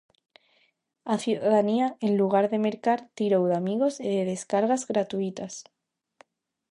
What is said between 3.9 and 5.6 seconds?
e de descargas gratuítas.